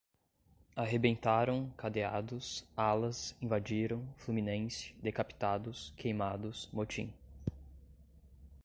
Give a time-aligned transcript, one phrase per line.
[0.75, 7.13] arrebentaram, cadeados, alas, invadiram, fluminense, decapitados, queimados, motim